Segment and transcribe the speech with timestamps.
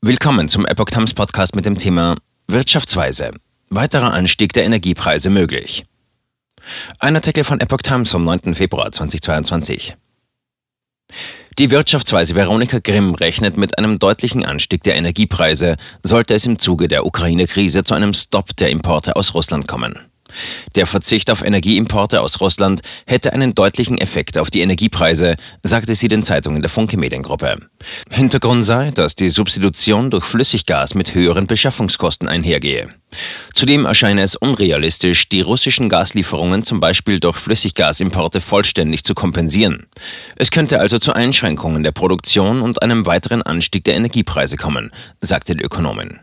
[0.00, 2.16] Willkommen zum Epoch Times Podcast mit dem Thema
[2.46, 3.32] Wirtschaftsweise.
[3.68, 5.86] Weiterer Anstieg der Energiepreise möglich.
[7.00, 8.54] Ein Artikel von Epoch Times vom 9.
[8.54, 9.96] Februar 2022.
[11.58, 15.74] Die Wirtschaftsweise Veronika Grimm rechnet mit einem deutlichen Anstieg der Energiepreise,
[16.04, 19.98] sollte es im Zuge der Ukraine-Krise zu einem Stopp der Importe aus Russland kommen.
[20.74, 26.08] Der Verzicht auf Energieimporte aus Russland hätte einen deutlichen Effekt auf die Energiepreise, sagte sie
[26.08, 27.56] den Zeitungen der Funke Mediengruppe.
[28.10, 32.88] Hintergrund sei, dass die Substitution durch Flüssiggas mit höheren Beschaffungskosten einhergehe.
[33.54, 39.86] Zudem erscheine es unrealistisch, die russischen Gaslieferungen zum Beispiel durch Flüssiggasimporte vollständig zu kompensieren.
[40.36, 45.56] Es könnte also zu Einschränkungen der Produktion und einem weiteren Anstieg der Energiepreise kommen, sagte
[45.56, 46.20] die Ökonomin.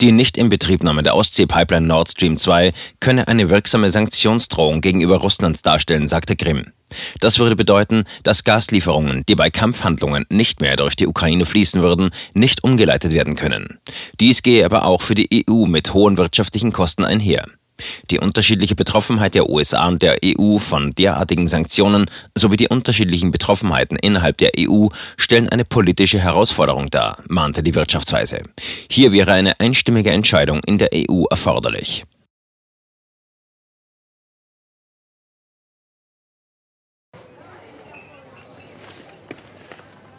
[0.00, 6.36] Die Nichtinbetriebnahme der Ostsee-Pipeline Nord Stream 2 könne eine wirksame Sanktionsdrohung gegenüber Russland darstellen, sagte
[6.36, 6.72] Grimm.
[7.20, 12.10] Das würde bedeuten, dass Gaslieferungen, die bei Kampfhandlungen nicht mehr durch die Ukraine fließen würden,
[12.34, 13.78] nicht umgeleitet werden können.
[14.20, 17.44] Dies gehe aber auch für die EU mit hohen wirtschaftlichen Kosten einher.
[18.10, 23.98] Die unterschiedliche Betroffenheit der USA und der EU von derartigen Sanktionen sowie die unterschiedlichen Betroffenheiten
[23.98, 28.42] innerhalb der EU stellen eine politische Herausforderung dar, mahnte die Wirtschaftsweise.
[28.90, 32.04] Hier wäre eine einstimmige Entscheidung in der EU erforderlich.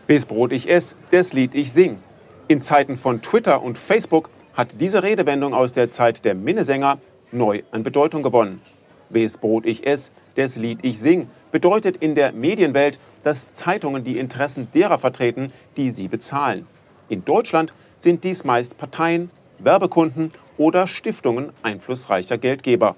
[0.09, 1.99] Bis Brot ich ess, das Lied ich sing.
[2.47, 6.97] In Zeiten von Twitter und Facebook hat diese Redewendung aus der Zeit der Minnesänger
[7.31, 8.61] neu an Bedeutung gewonnen.
[9.09, 14.19] Wes Brot ich ess, des Lied ich sing, bedeutet in der Medienwelt, dass Zeitungen die
[14.19, 16.67] Interessen derer vertreten, die sie bezahlen.
[17.09, 22.95] In Deutschland sind dies meist Parteien, Werbekunden oder Stiftungen einflussreicher Geldgeber.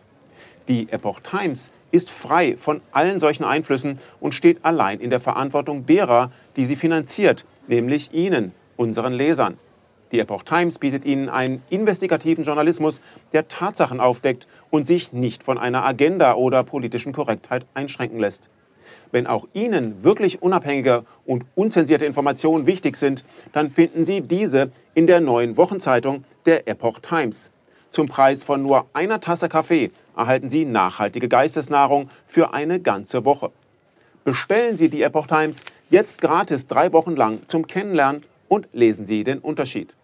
[0.68, 5.86] Die Epoch Times ist frei von allen solchen Einflüssen und steht allein in der Verantwortung
[5.86, 9.58] derer, die sie finanziert, nämlich Ihnen, unseren Lesern.
[10.12, 15.58] Die Epoch Times bietet Ihnen einen investigativen Journalismus, der Tatsachen aufdeckt und sich nicht von
[15.58, 18.50] einer Agenda oder politischen Korrektheit einschränken lässt.
[19.12, 23.24] Wenn auch Ihnen wirklich unabhängige und unzensierte Informationen wichtig sind,
[23.54, 27.52] dann finden Sie diese in der neuen Wochenzeitung der Epoch Times.
[27.90, 33.52] Zum Preis von nur einer Tasse Kaffee erhalten Sie nachhaltige Geistesnahrung für eine ganze Woche.
[34.24, 39.24] Bestellen Sie die Epoch Times jetzt gratis drei Wochen lang zum Kennenlernen und lesen Sie
[39.24, 39.96] den Unterschied.